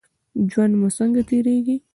[0.51, 1.75] ژوند مو څنګه تیریږي؟